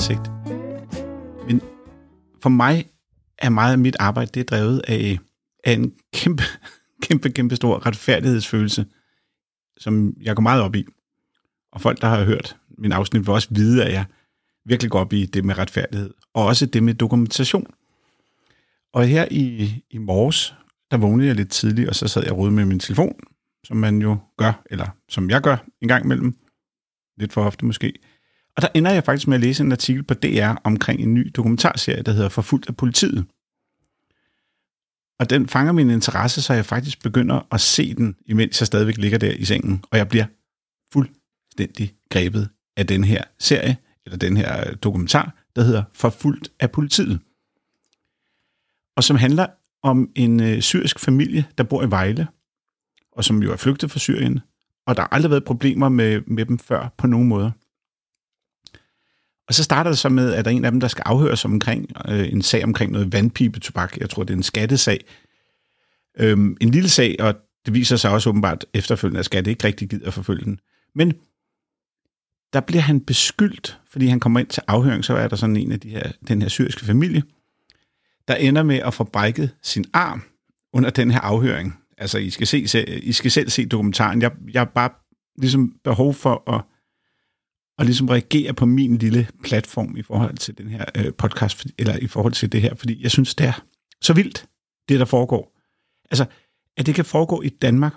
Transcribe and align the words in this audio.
indsigt. 0.00 0.30
Men 1.46 1.60
for 2.42 2.48
mig 2.48 2.90
er 3.38 3.48
meget 3.48 3.72
af 3.72 3.78
mit 3.78 3.96
arbejde, 4.00 4.30
det 4.34 4.40
er 4.40 4.44
drevet 4.44 4.82
af, 4.88 5.18
af 5.64 5.72
en 5.72 5.94
kæmpe, 6.12 6.42
kæmpe, 7.06 7.30
kæmpe 7.30 7.56
stor 7.56 7.86
retfærdighedsfølelse, 7.86 8.86
som 9.78 10.14
jeg 10.22 10.36
går 10.36 10.42
meget 10.42 10.62
op 10.62 10.74
i. 10.74 10.86
Og 11.72 11.80
folk, 11.80 12.00
der 12.00 12.06
har 12.06 12.24
hørt 12.24 12.56
min 12.78 12.92
afsnit, 12.92 13.26
vil 13.26 13.30
også 13.30 13.48
vide, 13.50 13.84
at 13.84 13.92
jeg 13.92 14.04
virkelig 14.64 14.90
går 14.90 15.00
op 15.00 15.12
i 15.12 15.26
det 15.26 15.44
med 15.44 15.58
retfærdighed, 15.58 16.10
og 16.34 16.44
også 16.44 16.66
det 16.66 16.82
med 16.82 16.94
dokumentation. 16.94 17.66
Og 18.92 19.06
her 19.06 19.28
i, 19.30 19.74
i 19.90 19.98
morges, 19.98 20.54
der 20.90 20.96
vågnede 20.96 21.28
jeg 21.28 21.36
lidt 21.36 21.50
tidligt, 21.50 21.88
og 21.88 21.94
så 21.94 22.08
sad 22.08 22.22
jeg 22.22 22.32
og 22.32 22.52
med 22.52 22.64
min 22.64 22.80
telefon, 22.80 23.20
som 23.64 23.76
man 23.76 24.02
jo 24.02 24.16
gør, 24.36 24.62
eller 24.70 24.86
som 25.08 25.30
jeg 25.30 25.40
gør 25.40 25.56
en 25.80 25.88
gang 25.88 26.04
imellem, 26.04 26.36
lidt 27.16 27.32
for 27.32 27.44
ofte 27.44 27.66
måske. 27.66 27.92
Og 28.56 28.62
der 28.62 28.68
ender 28.74 28.90
jeg 28.90 29.04
faktisk 29.04 29.28
med 29.28 29.34
at 29.34 29.40
læse 29.40 29.62
en 29.62 29.72
artikel 29.72 30.02
på 30.02 30.14
DR 30.14 30.54
omkring 30.64 31.00
en 31.00 31.14
ny 31.14 31.30
dokumentarserie, 31.36 32.02
der 32.02 32.12
hedder 32.12 32.28
Forfulgt 32.28 32.68
af 32.68 32.76
politiet. 32.76 33.26
Og 35.18 35.30
den 35.30 35.48
fanger 35.48 35.72
min 35.72 35.90
interesse, 35.90 36.42
så 36.42 36.54
jeg 36.54 36.66
faktisk 36.66 37.02
begynder 37.02 37.46
at 37.52 37.60
se 37.60 37.94
den, 37.94 38.16
imens 38.26 38.60
jeg 38.60 38.66
stadigvæk 38.66 38.96
ligger 38.96 39.18
der 39.18 39.32
i 39.32 39.44
sengen, 39.44 39.84
og 39.90 39.98
jeg 39.98 40.08
bliver 40.08 40.24
fuldstændig 40.92 41.94
grebet 42.10 42.48
af 42.76 42.86
den 42.86 43.04
her 43.04 43.24
serie, 43.38 43.76
eller 44.06 44.18
den 44.18 44.36
her 44.36 44.74
dokumentar, 44.74 45.34
der 45.56 45.62
hedder 45.62 45.82
Forfulgt 45.92 46.52
af 46.60 46.70
politiet. 46.70 47.20
Og 48.96 49.04
som 49.04 49.16
handler 49.16 49.46
om 49.82 50.10
en 50.14 50.40
øh, 50.40 50.60
syrisk 50.60 50.98
familie, 50.98 51.44
der 51.58 51.64
bor 51.64 51.82
i 51.82 51.90
Vejle, 51.90 52.26
og 53.12 53.24
som 53.24 53.42
jo 53.42 53.52
er 53.52 53.56
flygtet 53.56 53.90
fra 53.90 53.98
Syrien, 53.98 54.40
og 54.86 54.96
der 54.96 55.02
har 55.02 55.08
aldrig 55.12 55.30
været 55.30 55.44
problemer 55.44 55.88
med, 55.88 56.20
med 56.26 56.46
dem 56.46 56.58
før 56.58 56.94
på 56.98 57.06
nogen 57.06 57.28
måder. 57.28 57.50
Og 59.50 59.54
så 59.54 59.64
starter 59.64 59.90
det 59.90 59.98
så 59.98 60.08
med, 60.08 60.32
at 60.32 60.44
der 60.44 60.50
er 60.50 60.54
en 60.54 60.64
af 60.64 60.70
dem, 60.70 60.80
der 60.80 60.88
skal 60.88 61.02
afhøres 61.06 61.44
omkring 61.44 61.90
øh, 62.08 62.32
en 62.32 62.42
sag 62.42 62.64
omkring 62.64 62.92
noget 62.92 63.12
vandpibetobak. 63.12 63.96
Jeg 63.96 64.10
tror, 64.10 64.22
det 64.22 64.32
er 64.32 64.36
en 64.36 64.42
skattesag. 64.42 65.00
Øhm, 66.18 66.56
en 66.60 66.70
lille 66.70 66.88
sag, 66.88 67.16
og 67.18 67.34
det 67.66 67.74
viser 67.74 67.96
sig 67.96 68.10
også 68.10 68.30
åbenbart 68.30 68.66
efterfølgende, 68.74 69.18
at 69.18 69.24
skat 69.24 69.46
ikke 69.46 69.64
rigtig 69.64 69.88
gider 69.88 70.06
at 70.06 70.14
forfølge 70.14 70.44
den. 70.44 70.60
Men 70.94 71.12
der 72.52 72.60
bliver 72.60 72.82
han 72.82 73.00
beskyldt, 73.00 73.78
fordi 73.90 74.06
han 74.06 74.20
kommer 74.20 74.40
ind 74.40 74.48
til 74.48 74.62
afhøring, 74.66 75.04
så 75.04 75.16
er 75.16 75.28
der 75.28 75.36
sådan 75.36 75.56
en 75.56 75.72
af 75.72 75.80
de 75.80 75.88
her, 75.88 76.12
den 76.28 76.42
her 76.42 76.48
syriske 76.48 76.84
familie, 76.84 77.22
der 78.28 78.34
ender 78.34 78.62
med 78.62 78.76
at 78.76 78.94
få 78.94 79.04
brækket 79.04 79.50
sin 79.62 79.84
arm 79.92 80.22
under 80.72 80.90
den 80.90 81.10
her 81.10 81.20
afhøring. 81.20 81.78
Altså, 81.98 82.18
I 82.18 82.30
skal, 82.30 82.46
se, 82.46 82.68
se, 82.68 83.00
I 83.00 83.12
skal 83.12 83.30
selv 83.30 83.50
se 83.50 83.66
dokumentaren. 83.66 84.22
Jeg, 84.22 84.32
jeg 84.52 84.60
har 84.60 84.70
bare 84.74 84.90
ligesom 85.38 85.74
behov 85.84 86.14
for 86.14 86.54
at, 86.54 86.60
og 87.80 87.86
ligesom 87.86 88.08
reagere 88.08 88.54
på 88.54 88.66
min 88.66 88.96
lille 88.96 89.28
platform 89.44 89.96
i 89.96 90.02
forhold 90.02 90.36
til 90.36 90.58
den 90.58 90.68
her 90.68 90.84
øh, 90.94 91.14
podcast, 91.14 91.66
eller 91.78 91.96
i 91.96 92.06
forhold 92.06 92.32
til 92.32 92.52
det 92.52 92.62
her, 92.62 92.74
fordi 92.74 93.02
jeg 93.02 93.10
synes, 93.10 93.34
det 93.34 93.46
er 93.46 93.64
så 94.02 94.12
vildt, 94.12 94.46
det 94.88 95.00
der 95.00 95.04
foregår. 95.04 95.56
Altså, 96.10 96.26
at 96.76 96.86
det 96.86 96.94
kan 96.94 97.04
foregå 97.04 97.42
i 97.42 97.48
Danmark. 97.48 97.94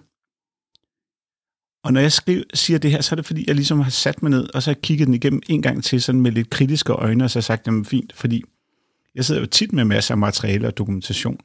Og 1.83 1.93
når 1.93 2.01
jeg 2.01 2.11
skriver, 2.11 2.43
siger 2.53 2.79
det 2.79 2.91
her, 2.91 3.01
så 3.01 3.13
er 3.13 3.15
det 3.15 3.25
fordi, 3.25 3.43
jeg 3.47 3.55
ligesom 3.55 3.79
har 3.79 3.89
sat 3.89 4.23
mig 4.23 4.29
ned, 4.29 4.49
og 4.53 4.63
så 4.63 4.69
har 4.69 4.75
jeg 4.75 4.81
kigget 4.81 5.05
den 5.05 5.13
igennem 5.13 5.41
en 5.49 5.61
gang 5.61 5.83
til, 5.83 6.01
sådan 6.01 6.21
med 6.21 6.31
lidt 6.31 6.49
kritiske 6.49 6.93
øjne, 6.93 7.23
og 7.23 7.29
så 7.29 7.35
har 7.35 7.39
jeg 7.39 7.43
sagt, 7.43 7.67
jamen 7.67 7.85
fint, 7.85 8.13
fordi 8.13 8.43
jeg 9.15 9.25
sidder 9.25 9.41
jo 9.41 9.47
tit 9.47 9.73
med 9.73 9.85
masser 9.85 10.13
af 10.13 10.17
materiale 10.17 10.67
og 10.67 10.77
dokumentation. 10.77 11.37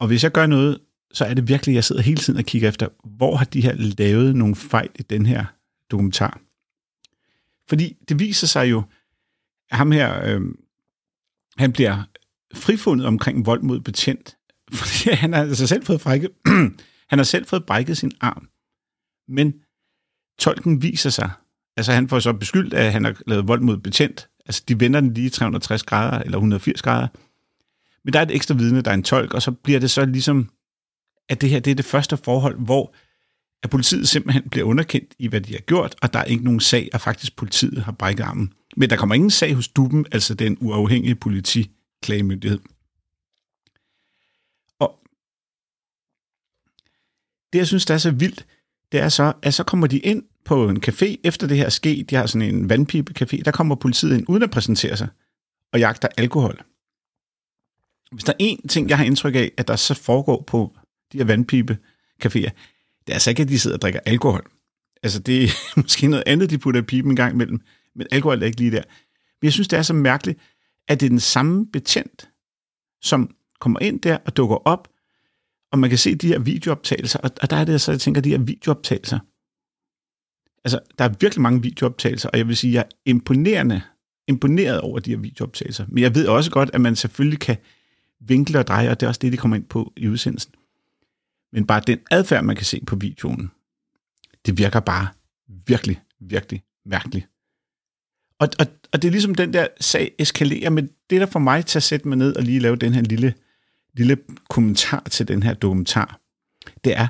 Og 0.00 0.06
hvis 0.06 0.24
jeg 0.24 0.32
gør 0.32 0.46
noget, 0.46 0.78
så 1.12 1.24
er 1.24 1.34
det 1.34 1.48
virkelig, 1.48 1.74
jeg 1.74 1.84
sidder 1.84 2.02
hele 2.02 2.20
tiden 2.20 2.38
og 2.38 2.44
kigger 2.44 2.68
efter, 2.68 2.88
hvor 3.04 3.36
har 3.36 3.44
de 3.44 3.60
her 3.60 3.74
lavet 3.98 4.36
nogle 4.36 4.56
fejl 4.56 4.90
i 4.94 5.02
den 5.02 5.26
her 5.26 5.44
dokumentar. 5.90 6.40
Fordi 7.72 7.96
det 8.08 8.18
viser 8.18 8.46
sig 8.46 8.70
jo, 8.70 8.82
at 9.70 9.76
ham 9.76 9.92
her, 9.92 10.24
øh, 10.24 10.40
han 11.56 11.72
bliver 11.72 12.02
frifundet 12.54 13.06
omkring 13.06 13.46
vold 13.46 13.62
mod 13.62 13.80
betjent, 13.80 14.36
fordi 14.78 15.10
han 15.10 15.32
har 15.32 15.40
altså 15.40 15.66
selv 15.66 15.84
fået 15.84 16.00
brækket, 16.00 16.30
han 17.10 17.18
har 17.18 17.22
selv 17.22 17.46
fået 17.46 17.66
brækket 17.66 17.98
sin 17.98 18.12
arm. 18.20 18.48
Men 19.28 19.54
tolken 20.38 20.82
viser 20.82 21.10
sig, 21.10 21.30
altså 21.76 21.92
han 21.92 22.08
får 22.08 22.18
så 22.18 22.32
beskyldt, 22.32 22.74
at 22.74 22.92
han 22.92 23.04
har 23.04 23.16
lavet 23.26 23.48
vold 23.48 23.60
mod 23.60 23.76
betjent, 23.76 24.28
altså 24.46 24.62
de 24.68 24.80
vender 24.80 25.00
den 25.00 25.14
lige 25.14 25.30
360 25.30 25.82
grader 25.82 26.18
eller 26.18 26.38
180 26.38 26.82
grader, 26.82 27.08
men 28.04 28.12
der 28.12 28.18
er 28.18 28.24
et 28.24 28.34
ekstra 28.34 28.54
vidne, 28.54 28.82
der 28.82 28.90
er 28.90 28.94
en 28.94 29.02
tolk, 29.02 29.34
og 29.34 29.42
så 29.42 29.52
bliver 29.52 29.80
det 29.80 29.90
så 29.90 30.04
ligesom 30.04 30.50
at 31.28 31.40
det 31.40 31.50
her 31.50 31.60
det 31.60 31.70
er 31.70 31.74
det 31.74 31.84
første 31.84 32.16
forhold, 32.16 32.58
hvor 32.58 32.94
at 33.62 33.70
politiet 33.70 34.08
simpelthen 34.08 34.48
bliver 34.50 34.66
underkendt 34.66 35.14
i, 35.18 35.26
hvad 35.28 35.40
de 35.40 35.52
har 35.52 35.60
gjort, 35.60 35.94
og 36.02 36.12
der 36.12 36.18
er 36.18 36.24
ikke 36.24 36.44
nogen 36.44 36.60
sag, 36.60 36.88
at 36.92 37.00
faktisk 37.00 37.36
politiet 37.36 37.82
har 37.82 37.92
brækket 37.92 38.24
armen. 38.24 38.52
Men 38.76 38.90
der 38.90 38.96
kommer 38.96 39.14
ingen 39.14 39.30
sag 39.30 39.54
hos 39.54 39.68
DUBEN, 39.68 40.06
altså 40.12 40.34
den 40.34 40.56
uafhængige 40.60 41.14
politiklagemyndighed. 41.14 42.58
Og 44.78 44.98
det, 47.52 47.58
jeg 47.58 47.66
synes, 47.66 47.86
der 47.86 47.94
er 47.94 47.98
så 47.98 48.10
vildt, 48.10 48.46
det 48.92 49.00
er 49.00 49.08
så, 49.08 49.32
at 49.42 49.54
så 49.54 49.64
kommer 49.64 49.86
de 49.86 49.98
ind 49.98 50.22
på 50.44 50.68
en 50.68 50.82
café, 50.88 51.16
efter 51.24 51.46
det 51.46 51.56
her 51.56 51.64
er 51.64 51.70
sket, 51.70 52.10
de 52.10 52.14
har 52.14 52.26
sådan 52.26 52.54
en 52.54 52.70
vandpipe-café, 52.70 53.42
der 53.42 53.50
kommer 53.50 53.74
politiet 53.74 54.18
ind, 54.18 54.24
uden 54.28 54.42
at 54.42 54.50
præsentere 54.50 54.96
sig, 54.96 55.08
og 55.72 55.78
jagter 55.78 56.08
alkohol. 56.16 56.62
Hvis 58.12 58.24
der 58.24 58.32
er 58.40 58.56
én 58.56 58.66
ting, 58.68 58.88
jeg 58.88 58.96
har 58.96 59.04
indtryk 59.04 59.34
af, 59.34 59.52
at 59.56 59.68
der 59.68 59.76
så 59.76 59.94
foregår 59.94 60.44
på 60.46 60.76
de 61.12 61.18
her 61.18 61.24
vandpipe-caféer, 61.24 62.50
det 63.06 63.12
er 63.12 63.14
altså 63.14 63.30
ikke, 63.30 63.42
at 63.42 63.48
de 63.48 63.58
sidder 63.58 63.76
og 63.76 63.82
drikker 63.82 64.00
alkohol. 64.06 64.50
Altså, 65.02 65.20
det 65.20 65.44
er 65.44 65.48
måske 65.80 66.06
noget 66.06 66.24
andet, 66.26 66.50
de 66.50 66.58
putter 66.58 66.80
i 66.80 66.84
pipen 66.84 67.12
en 67.12 67.16
gang 67.16 67.34
imellem, 67.34 67.60
men 67.94 68.06
alkohol 68.10 68.42
er 68.42 68.46
ikke 68.46 68.58
lige 68.58 68.70
der. 68.70 68.82
Men 69.40 69.44
jeg 69.46 69.52
synes, 69.52 69.68
det 69.68 69.78
er 69.78 69.82
så 69.82 69.94
mærkeligt, 69.94 70.38
at 70.88 71.00
det 71.00 71.06
er 71.06 71.10
den 71.10 71.20
samme 71.20 71.66
betjent, 71.66 72.28
som 73.02 73.34
kommer 73.60 73.80
ind 73.80 74.00
der 74.00 74.18
og 74.26 74.36
dukker 74.36 74.56
op, 74.56 74.88
og 75.72 75.78
man 75.78 75.90
kan 75.90 75.98
se 75.98 76.14
de 76.14 76.28
her 76.28 76.38
videooptagelser, 76.38 77.18
og 77.18 77.50
der 77.50 77.56
er 77.56 77.64
det 77.64 77.80
så, 77.80 77.92
jeg 77.92 78.00
tænker, 78.00 78.20
de 78.20 78.30
her 78.30 78.38
videooptagelser. 78.38 79.18
Altså, 80.64 80.80
der 80.98 81.04
er 81.04 81.14
virkelig 81.20 81.42
mange 81.42 81.62
videooptagelser, 81.62 82.28
og 82.28 82.38
jeg 82.38 82.48
vil 82.48 82.56
sige, 82.56 82.72
jeg 82.72 82.80
er 82.80 82.96
imponerende, 83.06 83.82
imponeret 84.28 84.80
over 84.80 84.98
de 84.98 85.10
her 85.10 85.18
videooptagelser. 85.18 85.86
Men 85.88 86.02
jeg 86.02 86.14
ved 86.14 86.26
også 86.26 86.50
godt, 86.50 86.70
at 86.72 86.80
man 86.80 86.96
selvfølgelig 86.96 87.40
kan 87.40 87.56
vinkle 88.20 88.58
og 88.58 88.66
dreje, 88.66 88.90
og 88.90 89.00
det 89.00 89.06
er 89.06 89.08
også 89.08 89.18
det, 89.18 89.32
de 89.32 89.36
kommer 89.36 89.56
ind 89.56 89.64
på 89.64 89.92
i 89.96 90.08
udsendelsen. 90.08 90.52
Men 91.52 91.66
bare 91.66 91.82
den 91.86 91.98
adfærd, 92.10 92.44
man 92.44 92.56
kan 92.56 92.64
se 92.64 92.80
på 92.86 92.96
videoen, 92.96 93.50
det 94.46 94.58
virker 94.58 94.80
bare 94.80 95.08
virkelig, 95.66 96.02
virkelig 96.20 96.62
mærkeligt. 96.84 97.28
Og, 98.38 98.48
og, 98.58 98.66
og 98.92 99.02
det 99.02 99.08
er 99.08 99.12
ligesom 99.12 99.34
den 99.34 99.52
der 99.52 99.66
sag 99.80 100.14
eskalerer, 100.18 100.70
men 100.70 100.86
det 101.10 101.20
der 101.20 101.26
for 101.26 101.38
mig 101.38 101.66
til 101.66 101.78
at 101.78 101.82
sætte 101.82 102.08
mig 102.08 102.18
ned 102.18 102.36
og 102.36 102.42
lige 102.42 102.60
lave 102.60 102.76
den 102.76 102.94
her 102.94 103.02
lille, 103.02 103.34
lille 103.94 104.18
kommentar 104.50 105.00
til 105.00 105.28
den 105.28 105.42
her 105.42 105.54
dokumentar, 105.54 106.20
det 106.84 106.96
er, 106.96 107.08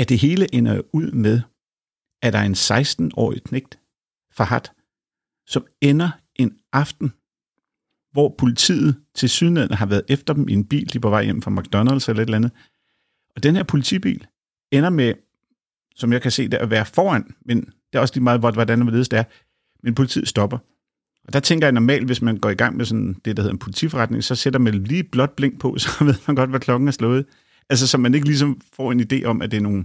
at 0.00 0.08
det 0.08 0.18
hele 0.18 0.54
ender 0.54 0.82
ud 0.92 1.10
med, 1.10 1.40
at 2.22 2.32
der 2.32 2.38
er 2.38 2.44
en 2.44 2.54
16-årig 2.54 3.42
knægt, 3.42 3.78
Fahad, 4.32 4.60
som 5.46 5.66
ender 5.80 6.10
en 6.36 6.58
aften, 6.72 7.12
hvor 8.12 8.34
politiet 8.38 9.04
til 9.14 9.28
synligheden 9.28 9.76
har 9.76 9.86
været 9.86 10.04
efter 10.08 10.34
dem 10.34 10.48
i 10.48 10.52
en 10.52 10.68
bil, 10.68 10.92
de 10.92 10.98
er 10.98 11.00
på 11.00 11.10
vej 11.10 11.24
hjem 11.24 11.42
fra 11.42 11.50
McDonald's 11.50 12.08
eller 12.08 12.22
et 12.22 12.26
eller 12.26 12.36
andet, 12.36 12.52
og 13.36 13.42
den 13.42 13.56
her 13.56 13.62
politibil 13.62 14.26
ender 14.72 14.90
med, 14.90 15.14
som 15.96 16.12
jeg 16.12 16.22
kan 16.22 16.30
se 16.30 16.48
det, 16.48 16.56
at 16.56 16.70
være 16.70 16.86
foran, 16.86 17.34
men 17.44 17.60
det 17.60 17.98
er 17.98 18.00
også 18.00 18.14
lige 18.14 18.24
meget, 18.24 18.40
hvordan 18.40 18.86
det 18.86 19.10
det 19.10 19.18
er, 19.18 19.24
men 19.82 19.94
politiet 19.94 20.28
stopper. 20.28 20.58
Og 21.26 21.32
der 21.32 21.40
tænker 21.40 21.66
jeg 21.66 21.72
normalt, 21.72 22.06
hvis 22.06 22.22
man 22.22 22.36
går 22.36 22.50
i 22.50 22.54
gang 22.54 22.76
med 22.76 22.84
sådan 22.84 23.14
det, 23.24 23.36
der 23.36 23.42
hedder 23.42 23.52
en 23.52 23.58
politiforretning, 23.58 24.24
så 24.24 24.34
sætter 24.34 24.60
man 24.60 24.74
lige 24.74 25.04
blot 25.04 25.36
blink 25.36 25.60
på, 25.60 25.76
så 25.78 26.04
ved 26.04 26.14
man 26.26 26.36
godt, 26.36 26.50
hvad 26.50 26.60
klokken 26.60 26.88
er 26.88 26.92
slået. 26.92 27.26
Altså, 27.70 27.86
så 27.86 27.98
man 27.98 28.14
ikke 28.14 28.26
ligesom 28.26 28.60
får 28.72 28.92
en 28.92 29.00
idé 29.00 29.24
om, 29.24 29.42
at 29.42 29.50
det 29.50 29.56
er 29.56 29.60
nogle 29.60 29.84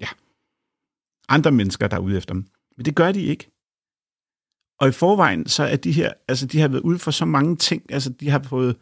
ja, 0.00 0.08
andre 1.28 1.50
mennesker, 1.50 1.88
der 1.88 1.96
er 1.96 2.00
ude 2.00 2.16
efter 2.16 2.34
dem. 2.34 2.46
Men 2.76 2.84
det 2.84 2.94
gør 2.94 3.12
de 3.12 3.22
ikke. 3.22 3.50
Og 4.80 4.88
i 4.88 4.92
forvejen, 4.92 5.46
så 5.46 5.62
er 5.62 5.76
de 5.76 5.92
her, 5.92 6.12
altså 6.28 6.46
de 6.46 6.60
har 6.60 6.68
været 6.68 6.82
ude 6.82 6.98
for 6.98 7.10
så 7.10 7.24
mange 7.24 7.56
ting, 7.56 7.82
altså 7.92 8.10
de 8.10 8.30
har 8.30 8.42
fået 8.42 8.76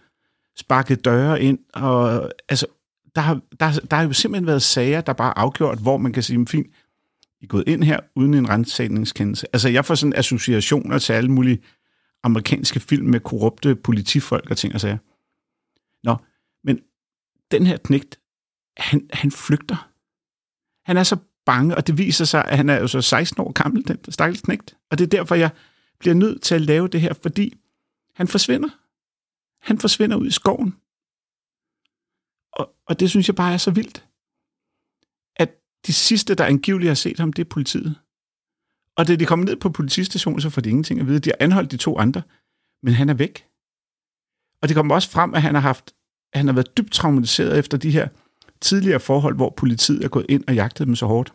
sparket 0.56 1.04
døre 1.04 1.42
ind, 1.42 1.58
og 1.74 2.30
altså 2.48 2.66
der 3.14 3.20
har, 3.20 3.40
der, 3.60 3.72
der 3.90 3.96
har 3.96 4.02
jo 4.02 4.12
simpelthen 4.12 4.46
været 4.46 4.62
sager, 4.62 5.00
der 5.00 5.12
bare 5.12 5.28
er 5.28 5.40
afgjort, 5.40 5.78
hvor 5.78 5.96
man 5.96 6.12
kan 6.12 6.22
sige, 6.22 6.46
fint, 6.46 6.66
I 7.40 7.44
er 7.44 7.46
gået 7.46 7.64
ind 7.66 7.84
her 7.84 8.00
uden 8.16 8.34
en 8.34 8.48
rensagningskendelse. 8.48 9.46
Altså, 9.52 9.68
jeg 9.68 9.84
får 9.84 9.94
sådan 9.94 10.16
associationer 10.16 10.98
til 10.98 11.12
alle 11.12 11.30
mulige 11.30 11.58
amerikanske 12.22 12.80
film 12.80 13.06
med 13.06 13.20
korrupte 13.20 13.74
politifolk 13.74 14.50
og 14.50 14.56
ting 14.56 14.74
og 14.74 14.80
sager. 14.80 14.98
Nå, 16.04 16.16
men 16.64 16.80
den 17.50 17.66
her 17.66 17.76
knægt, 17.76 18.20
han, 18.76 19.08
han 19.12 19.30
flygter. 19.30 19.90
Han 20.84 20.96
er 20.96 21.02
så 21.02 21.16
bange, 21.46 21.76
og 21.76 21.86
det 21.86 21.98
viser 21.98 22.24
sig, 22.24 22.44
at 22.44 22.56
han 22.56 22.68
er 22.68 22.80
jo 22.80 22.86
så 22.86 23.00
16 23.00 23.40
år 23.40 23.52
gammel, 23.52 23.88
den 23.88 24.12
stakkels 24.12 24.40
knægt. 24.40 24.76
Og 24.90 24.98
det 24.98 25.04
er 25.04 25.08
derfor, 25.08 25.34
jeg 25.34 25.50
bliver 25.98 26.14
nødt 26.14 26.42
til 26.42 26.54
at 26.54 26.60
lave 26.60 26.88
det 26.88 27.00
her, 27.00 27.14
fordi 27.22 27.54
han 28.14 28.28
forsvinder. 28.28 28.68
Han 29.60 29.78
forsvinder 29.78 30.16
ud 30.16 30.26
i 30.26 30.30
skoven. 30.30 30.74
Og, 32.56 32.74
og 32.86 33.00
det 33.00 33.10
synes 33.10 33.28
jeg 33.28 33.36
bare 33.36 33.52
er 33.52 33.56
så 33.56 33.70
vildt. 33.70 34.06
At 35.36 35.50
de 35.86 35.92
sidste, 35.92 36.34
der 36.34 36.44
angiveligt 36.44 36.88
har 36.88 36.94
set 36.94 37.18
ham, 37.18 37.32
det 37.32 37.44
er 37.44 37.48
politiet. 37.48 37.96
Og 38.96 39.08
da 39.08 39.16
de 39.16 39.26
kommer 39.26 39.46
ned 39.46 39.56
på 39.56 39.70
politistationen, 39.70 40.40
så 40.40 40.50
får 40.50 40.60
de 40.62 40.68
ingenting 40.70 41.00
at 41.00 41.06
vide. 41.06 41.18
De 41.18 41.30
har 41.30 41.36
anholdt 41.40 41.70
de 41.70 41.76
to 41.76 41.98
andre, 41.98 42.22
men 42.82 42.94
han 42.94 43.08
er 43.08 43.14
væk. 43.14 43.46
Og 44.62 44.68
det 44.68 44.76
kommer 44.76 44.94
også 44.94 45.10
frem, 45.10 45.34
at 45.34 45.42
han 45.42 45.54
har 45.54 45.62
haft, 45.62 45.94
at 46.32 46.38
han 46.38 46.46
har 46.46 46.54
været 46.54 46.76
dybt 46.76 46.92
traumatiseret 46.92 47.58
efter 47.58 47.78
de 47.78 47.90
her 47.90 48.08
tidligere 48.60 49.00
forhold, 49.00 49.36
hvor 49.36 49.54
politiet 49.56 50.04
er 50.04 50.08
gået 50.08 50.26
ind 50.28 50.44
og 50.48 50.54
jagtet 50.54 50.86
dem 50.86 50.96
så 50.96 51.06
hårdt. 51.06 51.34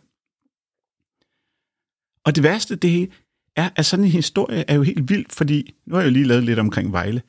Og 2.24 2.36
det 2.36 2.42
værste, 2.42 2.76
det 2.76 3.10
er, 3.56 3.70
at 3.76 3.86
sådan 3.86 4.04
en 4.04 4.10
historie 4.10 4.64
er 4.68 4.74
jo 4.74 4.82
helt 4.82 5.08
vild, 5.08 5.26
fordi 5.28 5.74
nu 5.86 5.94
har 5.94 6.02
jeg 6.02 6.08
jo 6.08 6.12
lige 6.12 6.24
lavet 6.24 6.44
lidt 6.44 6.58
omkring 6.58 6.92
Vejle. 6.92 7.22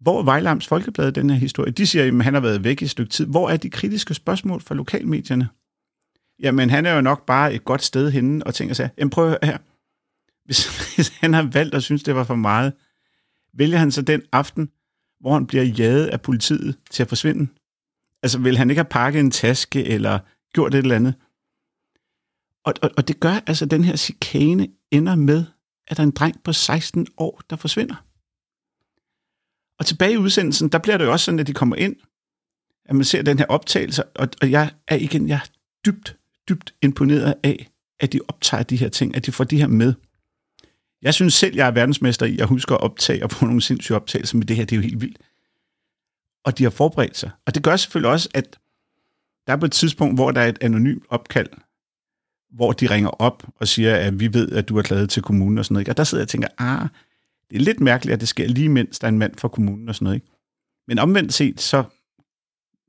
Hvor 0.00 0.18
er 0.18 0.24
Vejlams 0.24 0.66
Folkeblad 0.66 1.12
den 1.12 1.30
her 1.30 1.36
historie? 1.36 1.72
De 1.72 1.86
siger, 1.86 2.04
at 2.04 2.24
han 2.24 2.34
har 2.34 2.40
været 2.40 2.64
væk 2.64 2.82
i 2.82 2.84
et 2.84 2.90
stykke 2.90 3.10
tid. 3.10 3.26
Hvor 3.26 3.50
er 3.50 3.56
de 3.56 3.70
kritiske 3.70 4.14
spørgsmål 4.14 4.60
fra 4.60 4.74
lokalmedierne? 4.74 5.48
Jamen, 6.42 6.70
han 6.70 6.86
er 6.86 6.94
jo 6.94 7.00
nok 7.00 7.26
bare 7.26 7.54
et 7.54 7.64
godt 7.64 7.82
sted 7.82 8.10
henne 8.10 8.46
og 8.46 8.54
tænker 8.54 8.74
sig, 8.74 8.90
jamen 8.98 9.10
prøv 9.10 9.36
her. 9.42 9.58
Hvis, 10.44 10.66
hvis 10.94 11.08
han 11.08 11.34
har 11.34 11.42
valgt 11.42 11.74
og 11.74 11.82
synes, 11.82 12.02
det 12.02 12.14
var 12.14 12.24
for 12.24 12.34
meget, 12.34 12.72
vælger 13.54 13.78
han 13.78 13.90
så 13.90 14.02
den 14.02 14.22
aften, 14.32 14.70
hvor 15.20 15.32
han 15.32 15.46
bliver 15.46 15.64
jaget 15.64 16.06
af 16.06 16.20
politiet 16.20 16.76
til 16.90 17.02
at 17.02 17.08
forsvinde? 17.08 17.46
Altså, 18.22 18.38
vil 18.38 18.58
han 18.58 18.70
ikke 18.70 18.80
have 18.80 18.88
pakket 18.90 19.20
en 19.20 19.30
taske 19.30 19.84
eller 19.84 20.18
gjort 20.52 20.74
et 20.74 20.78
eller 20.78 20.96
andet? 20.96 21.14
Og, 22.64 22.74
og, 22.82 22.90
og 22.96 23.08
det 23.08 23.20
gør 23.20 23.40
altså, 23.46 23.64
at 23.64 23.70
den 23.70 23.84
her 23.84 23.96
chikane 23.96 24.68
ender 24.90 25.14
med, 25.14 25.44
at 25.86 25.96
der 25.96 26.02
er 26.02 26.06
en 26.06 26.10
dreng 26.10 26.42
på 26.42 26.52
16 26.52 27.06
år, 27.16 27.40
der 27.50 27.56
forsvinder. 27.56 28.04
Og 29.80 29.86
tilbage 29.86 30.12
i 30.12 30.16
udsendelsen, 30.16 30.68
der 30.68 30.78
bliver 30.78 30.96
det 30.96 31.04
jo 31.04 31.12
også 31.12 31.24
sådan, 31.24 31.40
at 31.40 31.46
de 31.46 31.52
kommer 31.52 31.76
ind, 31.76 31.96
at 32.84 32.96
man 32.96 33.04
ser 33.04 33.22
den 33.22 33.38
her 33.38 33.46
optagelse, 33.46 34.04
og, 34.04 34.28
og 34.42 34.50
jeg 34.50 34.70
er 34.88 34.96
igen, 34.96 35.28
jeg 35.28 35.34
er 35.34 35.48
dybt, 35.86 36.16
dybt 36.48 36.74
imponeret 36.82 37.34
af, 37.42 37.70
at 38.00 38.12
de 38.12 38.20
optager 38.28 38.62
de 38.62 38.76
her 38.76 38.88
ting, 38.88 39.16
at 39.16 39.26
de 39.26 39.32
får 39.32 39.44
de 39.44 39.58
her 39.58 39.66
med. 39.66 39.94
Jeg 41.02 41.14
synes 41.14 41.34
selv, 41.34 41.56
jeg 41.56 41.66
er 41.66 41.70
verdensmester 41.70 42.26
i 42.26 42.38
at 42.38 42.48
huske 42.48 42.74
at 42.74 42.80
optage 42.80 43.24
og 43.24 43.30
få 43.30 43.44
nogle 43.44 43.62
sindssyge 43.62 43.96
optagelser, 43.96 44.36
men 44.36 44.48
det 44.48 44.56
her, 44.56 44.64
det 44.64 44.72
er 44.72 44.76
jo 44.76 44.82
helt 44.82 45.00
vildt. 45.00 45.18
Og 46.44 46.58
de 46.58 46.62
har 46.62 46.70
forberedt 46.70 47.16
sig. 47.16 47.30
Og 47.46 47.54
det 47.54 47.62
gør 47.62 47.76
selvfølgelig 47.76 48.10
også, 48.10 48.28
at 48.34 48.58
der 49.46 49.52
er 49.52 49.56
på 49.56 49.66
et 49.66 49.72
tidspunkt, 49.72 50.14
hvor 50.16 50.30
der 50.30 50.40
er 50.40 50.48
et 50.48 50.58
anonymt 50.60 51.04
opkald, 51.08 51.48
hvor 52.50 52.72
de 52.72 52.86
ringer 52.86 53.10
op 53.10 53.46
og 53.56 53.68
siger, 53.68 53.96
at 53.96 54.20
vi 54.20 54.34
ved, 54.34 54.52
at 54.52 54.68
du 54.68 54.78
er 54.78 54.82
klaget 54.82 55.10
til 55.10 55.22
kommunen 55.22 55.58
og 55.58 55.64
sådan 55.64 55.74
noget. 55.74 55.88
Og 55.88 55.96
der 55.96 56.04
sidder 56.04 56.22
jeg 56.22 56.24
og 56.24 56.28
tænker, 56.28 56.48
ah, 56.58 56.88
det 57.50 57.56
er 57.56 57.60
lidt 57.60 57.80
mærkeligt, 57.80 58.14
at 58.14 58.20
det 58.20 58.28
sker 58.28 58.48
lige 58.48 58.68
mens 58.68 58.98
der 58.98 59.06
er 59.06 59.12
en 59.12 59.18
mand 59.18 59.36
fra 59.38 59.48
kommunen 59.48 59.88
og 59.88 59.94
sådan 59.94 60.04
noget. 60.04 60.16
Ikke? 60.16 60.26
Men 60.88 60.98
omvendt 60.98 61.34
set, 61.34 61.60
så 61.60 61.84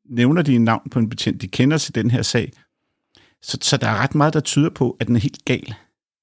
nævner 0.06 0.42
de 0.42 0.56
en 0.56 0.64
navn 0.64 0.90
på 0.90 1.00
en 1.00 1.10
betjent, 1.10 1.42
de 1.42 1.48
kender 1.48 1.78
til 1.78 1.96
den 1.96 2.12
her 2.12 2.22
sag. 2.22 2.52
Så, 3.42 3.58
så 3.62 3.78
der 3.78 3.88
er 3.88 3.98
ret 3.98 4.16
meget, 4.16 4.34
der 4.34 4.40
tyder 4.40 4.70
på, 4.70 4.98
at 5.00 5.08
den 5.08 5.16
er 5.16 5.20
helt 5.20 5.46
gal, 5.46 5.74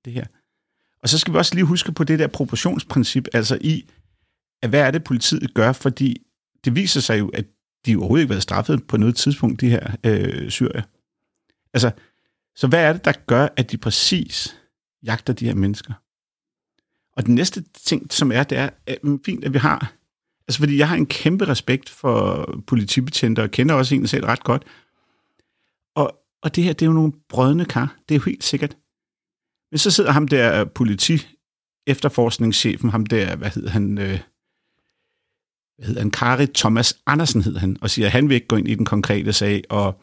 det 0.05 0.12
her. 0.12 0.25
Og 1.02 1.08
så 1.08 1.19
skal 1.19 1.32
vi 1.32 1.38
også 1.38 1.55
lige 1.55 1.64
huske 1.64 1.93
på 1.93 2.05
det 2.05 2.19
der 2.19 2.26
proportionsprincip, 2.26 3.29
altså 3.32 3.58
i, 3.61 3.90
at 4.62 4.69
hvad 4.69 4.81
er 4.81 4.91
det, 4.91 5.05
politiet 5.05 5.55
gør, 5.55 5.73
fordi 5.73 6.23
det 6.64 6.75
viser 6.75 7.00
sig 7.00 7.19
jo, 7.19 7.29
at 7.29 7.44
de 7.87 7.96
overhovedet 7.96 8.23
ikke 8.23 8.31
har 8.31 8.34
været 8.34 8.43
straffet 8.43 8.87
på 8.87 8.96
noget 8.96 9.17
tidspunkt, 9.17 9.61
de 9.61 9.70
her 9.70 9.96
øh, 10.05 10.50
syrier. 10.50 10.82
Altså, 11.75 11.91
så 12.56 12.67
hvad 12.67 12.84
er 12.84 12.93
det, 12.93 13.05
der 13.05 13.12
gør, 13.26 13.49
at 13.56 13.70
de 13.70 13.79
præcis 13.79 14.56
jagter 15.02 15.32
de 15.32 15.46
her 15.46 15.55
mennesker? 15.55 15.93
Og 17.19 17.26
den 17.26 17.35
næste 17.35 17.65
ting, 17.85 18.12
som 18.12 18.32
er, 18.32 18.43
det 18.43 18.59
er 18.59 18.70
at, 18.87 18.99
mm, 19.05 19.25
fint, 19.25 19.44
at 19.44 19.53
vi 19.53 19.59
har... 19.59 19.93
Altså, 20.49 20.59
fordi 20.59 20.79
jeg 20.79 20.88
har 20.88 20.97
en 20.97 21.06
kæmpe 21.06 21.44
respekt 21.44 21.88
for 21.88 22.49
politibetjente, 22.67 23.43
og 23.43 23.50
kender 23.50 23.75
også 23.75 23.94
en 23.94 24.06
selv 24.06 24.25
ret 24.25 24.44
godt. 24.44 24.65
Og, 25.94 26.19
og 26.43 26.56
det 26.56 26.65
her, 26.65 26.73
det 26.73 26.82
er 26.82 26.87
jo 26.87 26.93
nogle 26.93 27.12
brødne 27.29 27.65
kar. 27.65 27.97
Det 28.09 28.15
er 28.15 28.19
jo 28.19 28.25
helt 28.25 28.44
sikkert. 28.44 28.76
Men 29.70 29.79
så 29.79 29.91
sidder 29.91 30.12
ham 30.12 30.29
der 30.29 30.61
øh, 30.61 30.70
politi 30.70 31.26
efterforskningschefen, 31.87 32.91
ham 32.91 33.06
der, 33.06 33.37
hvad 33.37 33.50
hedder 33.50 33.70
han, 33.70 33.99
øh, 33.99 34.20
hvad 35.76 35.87
hedder 35.87 36.00
han, 36.00 36.11
Kari 36.11 36.47
Thomas 36.47 36.99
Andersen 37.06 37.43
hed 37.43 37.56
han, 37.56 37.76
og 37.81 37.91
siger, 37.91 38.06
at 38.06 38.12
han 38.12 38.29
vil 38.29 38.35
ikke 38.35 38.47
gå 38.47 38.56
ind 38.56 38.69
i 38.69 38.75
den 38.75 38.85
konkrete 38.85 39.32
sag, 39.32 39.65
og 39.69 40.00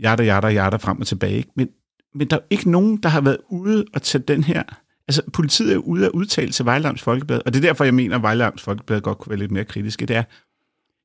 jatter, 0.00 0.24
jatter, 0.24 0.48
jatter 0.48 0.78
frem 0.78 1.00
og 1.00 1.06
tilbage. 1.06 1.36
Ikke? 1.36 1.50
Men, 1.56 1.68
men 2.14 2.30
der 2.30 2.36
er 2.36 2.44
ikke 2.50 2.70
nogen, 2.70 2.96
der 2.96 3.08
har 3.08 3.20
været 3.20 3.38
ude 3.48 3.84
og 3.94 4.02
tage 4.02 4.24
den 4.28 4.44
her... 4.44 4.62
Altså, 5.10 5.30
politiet 5.32 5.72
er 5.72 5.78
ude 5.78 6.06
at 6.06 6.10
udtale 6.12 6.52
til 6.52 6.64
Vejlams 6.64 7.02
Folkeblad, 7.02 7.40
og 7.46 7.52
det 7.52 7.58
er 7.58 7.68
derfor, 7.68 7.84
jeg 7.84 7.94
mener, 7.94 8.16
at 8.16 8.22
Vejlams 8.22 8.62
Folkeblad 8.62 9.00
godt 9.00 9.18
kunne 9.18 9.30
være 9.30 9.38
lidt 9.38 9.50
mere 9.50 9.64
kritiske. 9.64 10.06
Det 10.06 10.16
er, 10.16 10.24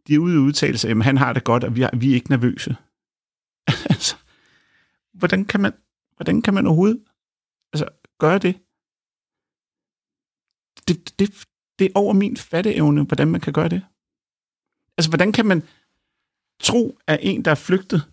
de 0.07 0.15
er 0.15 0.19
ude 0.19 0.33
at 0.33 0.39
udtale 0.39 0.77
sig, 0.77 0.91
at 0.91 1.03
han 1.03 1.17
har 1.17 1.33
det 1.33 1.43
godt, 1.43 1.63
og 1.63 1.75
vi 1.75 1.81
er, 1.81 1.89
vi 1.97 2.11
er 2.11 2.15
ikke 2.15 2.29
nervøse. 2.29 2.75
altså, 3.93 4.15
hvordan 5.13 5.45
kan 5.45 5.61
man, 5.61 5.73
hvordan 6.15 6.41
kan 6.41 6.53
man 6.53 6.67
overhovedet 6.67 7.03
altså, 7.73 7.87
gøre 8.19 8.37
det? 8.37 8.55
Det, 10.87 11.19
det, 11.19 11.45
det 11.79 11.85
er 11.85 11.91
over 11.95 12.13
min 12.13 12.37
fatteevne, 12.37 13.03
hvordan 13.03 13.27
man 13.27 13.41
kan 13.41 13.53
gøre 13.53 13.69
det. 13.69 13.81
Altså, 14.97 15.09
hvordan 15.11 15.31
kan 15.31 15.45
man 15.45 15.63
tro, 16.59 16.97
at 17.07 17.19
en, 17.21 17.45
der 17.45 17.51
er 17.51 17.55
flygtet 17.55 18.11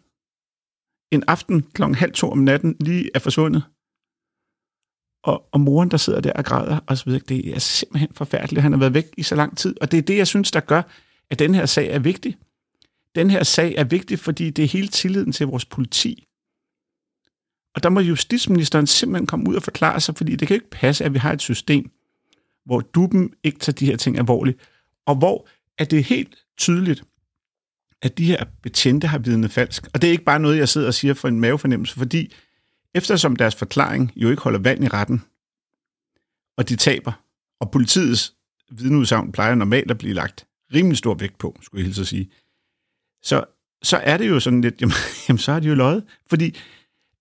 en 1.11 1.25
aften 1.27 1.63
klokken 1.63 1.95
halv 1.95 2.13
to 2.13 2.31
om 2.31 2.39
natten 2.39 2.77
lige 2.81 3.11
er 3.15 3.19
forsvundet, 3.19 3.63
og, 5.23 5.49
og 5.53 5.61
moren, 5.61 5.91
der 5.91 5.97
sidder 5.97 6.21
der 6.21 6.33
og 6.33 6.45
græder, 6.45 6.79
og 6.87 6.99
så 6.99 7.05
videre, 7.05 7.23
det 7.29 7.55
er 7.55 7.59
simpelthen 7.59 8.09
forfærdeligt. 8.15 8.63
Han 8.63 8.73
har 8.73 8.79
været 8.79 8.95
væk 8.95 9.07
i 9.17 9.23
så 9.23 9.35
lang 9.35 9.59
tid, 9.59 9.75
og 9.81 9.91
det 9.91 9.99
er 9.99 10.03
det, 10.03 10.17
jeg 10.17 10.27
synes, 10.27 10.51
der 10.51 10.61
gør, 10.61 10.83
at 11.31 11.39
den 11.39 11.55
her 11.55 11.67
sag 11.67 11.89
er 11.89 11.99
vigtig. 11.99 12.37
Den 13.15 13.31
her 13.31 13.43
sag 13.43 13.75
er 13.77 13.85
vigtig, 13.85 14.19
fordi 14.19 14.51
det 14.51 14.65
er 14.65 14.69
hele 14.69 14.89
tilliden 14.89 15.33
til 15.33 15.47
vores 15.47 15.65
politi. 15.65 16.27
Og 17.75 17.83
der 17.83 17.89
må 17.89 18.01
justitsministeren 18.01 18.87
simpelthen 18.87 19.27
komme 19.27 19.51
ud 19.51 19.55
og 19.55 19.63
forklare 19.63 20.01
sig, 20.01 20.17
fordi 20.17 20.37
det 20.37 20.49
kan 20.49 20.55
ikke 20.55 20.71
passe, 20.71 21.05
at 21.05 21.13
vi 21.13 21.19
har 21.19 21.33
et 21.33 21.43
system, 21.43 21.91
hvor 22.65 22.81
duben 22.81 23.33
ikke 23.45 23.59
tager 23.59 23.75
de 23.75 23.87
her 23.87 23.97
ting 23.97 24.19
alvorligt, 24.19 24.59
og 25.07 25.15
hvor 25.15 25.49
at 25.79 25.91
det 25.91 25.99
er 25.99 26.03
helt 26.03 26.35
tydeligt, 26.59 27.05
at 28.03 28.19
de 28.19 28.25
her 28.25 28.45
betjente 28.63 29.07
har 29.07 29.19
vidnet 29.19 29.51
falsk. 29.51 29.87
Og 29.95 30.03
det 30.03 30.09
er 30.09 30.13
ikke 30.13 30.25
bare 30.25 30.41
noget, 30.41 30.59
jeg 30.59 30.69
sidder 30.69 30.87
og 30.87 30.95
siger 30.95 31.15
for 31.15 31.29
en 31.29 31.41
mavefornemmelse, 31.41 31.95
fordi 31.95 32.33
eftersom 32.95 33.37
deres 33.37 33.55
forklaring 33.55 34.13
jo 34.17 34.31
ikke 34.31 34.43
holder 34.43 34.59
vand 34.59 34.85
i 34.85 34.89
retten, 34.89 35.23
og 36.57 36.69
de 36.69 36.77
taber, 36.77 37.13
og 37.61 37.71
politiets 37.71 38.35
vidneudsagn 38.71 39.33
plejer 39.33 39.55
normalt 39.55 39.91
at 39.91 39.99
blive 39.99 40.15
lagt 40.15 40.47
rimelig 40.75 40.99
stor 40.99 41.15
vægt 41.15 41.39
på, 41.39 41.59
skulle 41.63 41.81
jeg 41.81 41.87
hilse 41.87 42.01
at 42.01 42.07
sige, 42.07 42.31
så, 43.23 43.45
så 43.83 43.97
er 43.97 44.17
det 44.17 44.29
jo 44.29 44.41
sådan 44.41 44.61
lidt, 44.61 44.75
jamen, 44.81 44.95
jamen 45.29 45.39
så 45.39 45.53
har 45.53 45.61
de 45.61 45.69
jo 45.69 45.75
løjet. 45.75 46.05
Fordi 46.27 46.59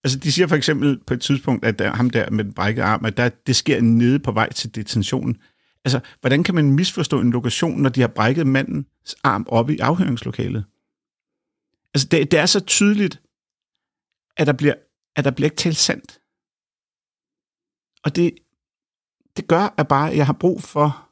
altså, 0.03 0.19
de 0.19 0.31
siger 0.31 0.47
for 0.47 0.55
eksempel 0.55 0.99
på 1.07 1.13
et 1.13 1.21
tidspunkt, 1.21 1.65
at 1.65 1.79
der, 1.79 1.91
ham 1.95 2.09
der 2.09 2.29
med 2.29 2.43
den 2.43 2.53
brækkede 2.53 2.85
arm, 2.85 3.05
at 3.05 3.17
der, 3.17 3.29
det 3.29 3.55
sker 3.55 3.81
nede 3.81 4.19
på 4.19 4.31
vej 4.31 4.51
til 4.51 4.75
detentionen. 4.75 5.37
Altså, 5.85 5.99
hvordan 6.21 6.43
kan 6.43 6.55
man 6.55 6.71
misforstå 6.71 7.19
en 7.19 7.31
lokation, 7.31 7.81
når 7.81 7.89
de 7.89 8.01
har 8.01 8.07
brækket 8.07 8.47
mandens 8.47 9.15
arm 9.23 9.45
op 9.49 9.69
i 9.69 9.79
afhøringslokalet? 9.79 10.65
Altså, 11.93 12.07
det, 12.11 12.31
det 12.31 12.39
er 12.39 12.45
så 12.45 12.59
tydeligt, 12.59 13.21
at 14.37 14.47
der 14.47 14.53
bliver, 14.53 14.73
at 15.15 15.25
der 15.25 15.31
bliver 15.31 15.47
ikke 15.47 15.57
talt 15.57 15.77
sandt. 15.77 16.21
Og 18.03 18.15
det, 18.15 18.37
det 19.37 19.47
gør 19.47 19.73
at 19.77 19.87
bare, 19.87 20.15
jeg 20.15 20.25
har 20.25 20.33
brug 20.33 20.61
for 20.61 21.09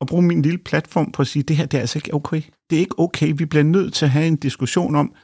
at 0.00 0.06
bruge 0.06 0.22
min 0.22 0.42
lille 0.42 0.58
platform 0.58 1.12
på 1.12 1.22
at 1.22 1.28
sige, 1.28 1.42
det 1.42 1.56
her 1.56 1.66
det 1.66 1.76
er 1.76 1.80
altså 1.80 1.98
ikke 1.98 2.14
okay. 2.14 2.42
Det 2.70 2.76
er 2.76 2.80
ikke 2.80 2.98
okay. 2.98 3.32
Vi 3.36 3.44
bliver 3.44 3.62
nødt 3.62 3.94
til 3.94 4.04
at 4.04 4.10
have 4.10 4.26
en 4.26 4.36
diskussion 4.36 4.94
om, 4.94 5.14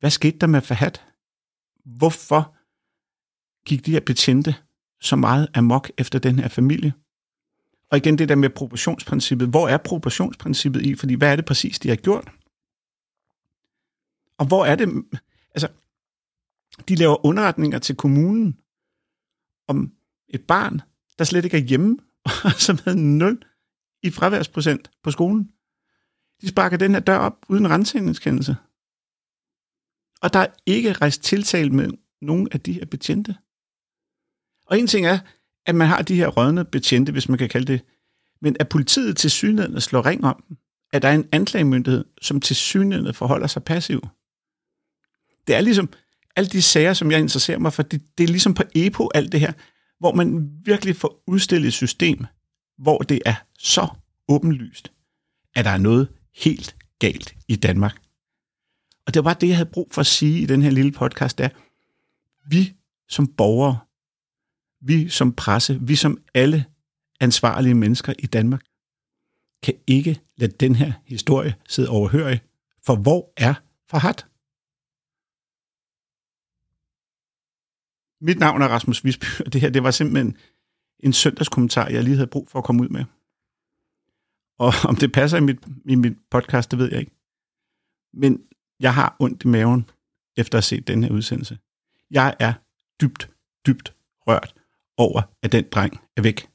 hvad 0.00 0.10
skete 0.10 0.38
der 0.38 0.46
med 0.46 0.62
Fahad? 0.62 0.92
Hvorfor 1.84 2.56
gik 3.66 3.86
de 3.86 3.90
her 3.90 4.00
betjente 4.00 4.54
så 5.00 5.16
meget 5.16 5.48
amok 5.54 5.90
efter 5.98 6.18
den 6.18 6.38
her 6.38 6.48
familie? 6.48 6.92
Og 7.90 7.98
igen 7.98 8.18
det 8.18 8.28
der 8.28 8.34
med 8.34 8.50
proportionsprincippet. 8.50 9.48
Hvor 9.48 9.68
er 9.68 9.76
proportionsprincippet 9.76 10.86
i? 10.86 10.94
Fordi 10.94 11.14
hvad 11.14 11.32
er 11.32 11.36
det 11.36 11.44
præcis, 11.44 11.78
de 11.78 11.88
har 11.88 11.96
gjort? 11.96 12.28
Og 14.38 14.46
hvor 14.46 14.64
er 14.64 14.76
det... 14.76 15.04
Altså, 15.54 15.68
de 16.88 16.94
laver 16.94 17.26
underretninger 17.26 17.78
til 17.78 17.96
kommunen 17.96 18.58
om 19.68 19.92
et 20.28 20.46
barn, 20.46 20.80
der 21.18 21.24
slet 21.24 21.44
ikke 21.44 21.56
er 21.56 21.62
hjemme, 21.62 21.98
og 22.24 22.52
som 22.66 22.78
havde 22.84 23.16
0 23.18 23.42
i 24.02 24.10
fraværsprocent 24.10 24.90
på 25.02 25.10
skolen. 25.10 25.52
De 26.40 26.48
sparker 26.48 26.76
den 26.76 26.92
her 26.92 27.00
dør 27.00 27.16
op 27.18 27.46
uden 27.48 27.70
rensningskendelse. 27.70 28.56
Og 30.22 30.32
der 30.32 30.38
er 30.38 30.46
ikke 30.66 30.92
rejst 30.92 31.22
tiltale 31.22 31.70
med 31.70 31.90
nogen 32.22 32.48
af 32.52 32.60
de 32.60 32.72
her 32.72 32.86
betjente. 32.86 33.36
Og 34.66 34.78
en 34.78 34.86
ting 34.86 35.06
er, 35.06 35.18
at 35.66 35.74
man 35.74 35.88
har 35.88 36.02
de 36.02 36.14
her 36.14 36.28
rødne 36.28 36.64
betjente, 36.64 37.12
hvis 37.12 37.28
man 37.28 37.38
kan 37.38 37.48
kalde 37.48 37.72
det, 37.72 37.84
men 38.40 38.56
at 38.60 38.68
politiet 38.68 39.16
til 39.16 39.30
synligheden 39.30 39.80
slår 39.80 40.06
ring 40.06 40.24
om 40.24 40.44
dem, 40.48 40.56
at 40.92 41.02
der 41.02 41.08
er 41.08 41.14
en 41.14 41.28
anklagemyndighed, 41.32 42.04
som 42.22 42.40
til 42.40 42.56
synligheden 42.56 43.14
forholder 43.14 43.46
sig 43.46 43.64
passiv. 43.64 44.00
Det 45.46 45.54
er 45.56 45.60
ligesom 45.60 45.88
alle 46.38 46.48
de 46.48 46.62
sager, 46.62 46.92
som 46.92 47.10
jeg 47.10 47.20
interesserer 47.20 47.58
mig 47.58 47.72
for, 47.72 47.82
det, 47.82 48.02
det 48.18 48.24
er 48.24 48.28
ligesom 48.28 48.54
på 48.54 48.62
EPO 48.74 49.08
alt 49.14 49.32
det 49.32 49.40
her, 49.40 49.52
hvor 49.98 50.14
man 50.14 50.50
virkelig 50.64 50.96
får 50.96 51.22
udstillet 51.26 51.68
et 51.68 51.72
system, 51.72 52.26
hvor 52.78 52.98
det 52.98 53.22
er 53.26 53.34
så 53.58 53.88
åbenlyst, 54.28 54.92
at 55.54 55.64
der 55.64 55.70
er 55.70 55.78
noget 55.78 56.08
helt 56.36 56.76
galt 56.98 57.34
i 57.48 57.56
Danmark. 57.56 57.96
Og 59.06 59.14
det 59.14 59.24
var 59.24 59.34
det, 59.34 59.48
jeg 59.48 59.56
havde 59.56 59.70
brug 59.72 59.88
for 59.92 60.00
at 60.00 60.06
sige 60.06 60.40
i 60.40 60.46
den 60.46 60.62
her 60.62 60.70
lille 60.70 60.92
podcast, 60.92 61.38
der 61.38 61.48
vi 62.48 62.72
som 63.08 63.26
borgere 63.26 63.78
vi 64.80 65.08
som 65.08 65.32
presse, 65.32 65.78
vi 65.80 65.96
som 65.96 66.18
alle 66.34 66.64
ansvarlige 67.20 67.74
mennesker 67.74 68.12
i 68.18 68.26
Danmark, 68.26 68.62
kan 69.62 69.74
ikke 69.86 70.20
lade 70.36 70.52
den 70.52 70.74
her 70.74 70.92
historie 71.06 71.54
sidde 71.68 71.88
overhørig, 71.88 72.40
for 72.86 72.96
hvor 72.96 73.32
er 73.36 73.54
Farhat? 73.90 74.26
Mit 78.20 78.38
navn 78.38 78.62
er 78.62 78.68
Rasmus 78.68 79.04
Visby, 79.04 79.24
og 79.46 79.52
det 79.52 79.60
her 79.60 79.70
det 79.70 79.82
var 79.82 79.90
simpelthen 79.90 80.36
en 81.00 81.12
søndagskommentar, 81.12 81.88
jeg 81.88 82.04
lige 82.04 82.16
havde 82.16 82.26
brug 82.26 82.48
for 82.48 82.58
at 82.58 82.64
komme 82.64 82.82
ud 82.82 82.88
med. 82.88 83.04
Og 84.58 84.72
om 84.88 84.96
det 84.96 85.12
passer 85.12 85.38
i 85.38 85.40
mit, 85.40 85.58
i 85.84 85.94
mit 85.94 86.16
podcast, 86.30 86.70
det 86.70 86.78
ved 86.78 86.90
jeg 86.90 87.00
ikke. 87.00 87.12
Men 88.14 88.42
jeg 88.80 88.94
har 88.94 89.16
ondt 89.18 89.44
i 89.44 89.46
maven 89.46 89.90
efter 90.36 90.58
at 90.58 90.64
have 90.64 90.78
set 90.78 90.88
den 90.88 91.04
her 91.04 91.10
udsendelse. 91.10 91.58
Jeg 92.10 92.36
er 92.38 92.52
dybt, 93.00 93.30
dybt 93.66 93.94
rørt 94.26 94.54
over, 94.96 95.22
at 95.42 95.52
den 95.52 95.64
dreng 95.72 96.00
er 96.16 96.22
væk. 96.22 96.48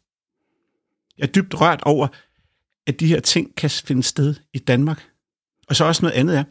Jeg 1.17 1.27
er 1.27 1.31
dybt 1.31 1.61
rørt 1.61 1.81
over, 1.81 2.07
at 2.87 2.99
de 2.99 3.07
her 3.07 3.19
ting 3.19 3.55
kan 3.55 3.69
finde 3.69 4.03
sted 4.03 4.35
i 4.53 4.59
Danmark. 4.59 5.09
Og 5.67 5.75
så 5.75 5.85
også 5.85 6.01
noget 6.01 6.15
andet 6.15 6.37
er, 6.37 6.43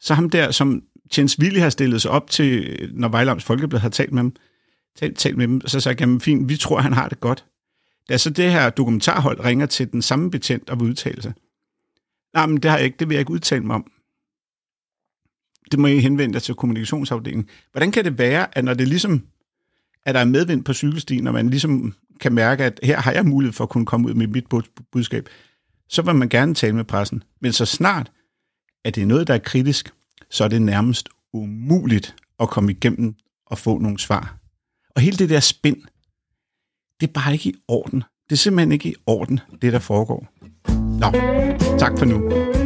så 0.00 0.14
ham 0.14 0.30
der, 0.30 0.50
som 0.50 0.82
Jens 1.18 1.38
Willi 1.38 1.58
har 1.58 1.70
stillet 1.70 2.02
sig 2.02 2.10
op 2.10 2.30
til, 2.30 2.90
når 2.94 3.08
Vejlams 3.08 3.44
Folkeblad 3.44 3.80
har 3.80 3.88
talt 3.88 4.12
med 4.12 4.22
dem, 4.22 4.36
talt, 4.96 5.18
talt 5.18 5.36
med 5.36 5.48
dem, 5.48 5.66
så 5.66 5.80
sagde 5.80 5.96
jamen 6.00 6.20
fint, 6.20 6.48
vi 6.48 6.56
tror, 6.56 6.80
han 6.80 6.92
har 6.92 7.08
det 7.08 7.20
godt. 7.20 7.44
Da 8.08 8.18
så 8.18 8.30
det 8.30 8.52
her 8.52 8.70
dokumentarhold 8.70 9.44
ringer 9.44 9.66
til 9.66 9.92
den 9.92 10.02
samme 10.02 10.30
betjent 10.30 10.70
og 10.70 10.80
vil 10.80 10.88
udtale 10.88 11.22
sig. 11.22 11.32
Nej, 12.34 12.46
men 12.46 12.56
det 12.56 12.70
har 12.70 12.78
jeg 12.78 12.84
ikke, 12.84 12.96
det 12.98 13.08
vil 13.08 13.14
jeg 13.14 13.20
ikke 13.20 13.32
udtale 13.32 13.64
mig 13.64 13.74
om. 13.74 13.90
Det 15.70 15.78
må 15.78 15.86
I 15.86 15.98
henvende 15.98 16.34
jer 16.34 16.40
til 16.40 16.54
kommunikationsafdelingen. 16.54 17.48
Hvordan 17.72 17.92
kan 17.92 18.04
det 18.04 18.18
være, 18.18 18.58
at 18.58 18.64
når 18.64 18.74
det 18.74 18.88
ligesom, 18.88 19.26
at 20.04 20.14
der 20.14 20.20
er 20.20 20.24
medvind 20.24 20.64
på 20.64 20.72
cykelstien, 20.72 21.26
og 21.26 21.32
man 21.32 21.50
ligesom 21.50 21.94
kan 22.20 22.32
mærke, 22.32 22.64
at 22.64 22.80
her 22.82 23.00
har 23.00 23.12
jeg 23.12 23.26
mulighed 23.26 23.52
for 23.52 23.64
at 23.64 23.70
kunne 23.70 23.86
komme 23.86 24.08
ud 24.08 24.14
med 24.14 24.26
mit 24.26 24.46
budskab, 24.92 25.28
så 25.88 26.02
vil 26.02 26.14
man 26.14 26.28
gerne 26.28 26.54
tale 26.54 26.76
med 26.76 26.84
pressen. 26.84 27.22
Men 27.40 27.52
så 27.52 27.66
snart, 27.66 28.10
at 28.84 28.94
det 28.94 29.02
er 29.02 29.06
noget, 29.06 29.26
der 29.26 29.34
er 29.34 29.38
kritisk, 29.38 29.92
så 30.30 30.44
er 30.44 30.48
det 30.48 30.62
nærmest 30.62 31.08
umuligt 31.32 32.16
at 32.40 32.48
komme 32.48 32.72
igennem 32.72 33.14
og 33.46 33.58
få 33.58 33.78
nogle 33.78 33.98
svar. 33.98 34.36
Og 34.96 35.02
hele 35.02 35.16
det 35.16 35.30
der 35.30 35.40
spind, 35.40 35.82
det 37.00 37.08
er 37.08 37.12
bare 37.12 37.32
ikke 37.32 37.48
i 37.48 37.54
orden. 37.68 38.02
Det 38.28 38.32
er 38.32 38.36
simpelthen 38.36 38.72
ikke 38.72 38.88
i 38.88 38.94
orden, 39.06 39.40
det 39.62 39.72
der 39.72 39.78
foregår. 39.78 40.26
Nå, 40.98 41.10
tak 41.78 41.98
for 41.98 42.04
nu. 42.04 42.59